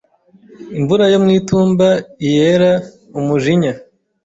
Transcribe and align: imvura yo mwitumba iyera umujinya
imvura 0.77 1.05
yo 1.13 1.17
mwitumba 1.23 1.87
iyera 2.27 2.71
umujinya 3.19 3.73